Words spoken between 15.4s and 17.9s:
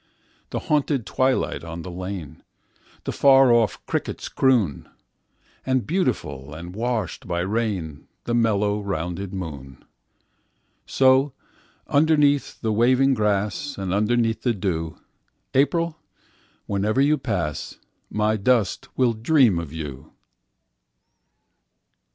April, whenever you will pass,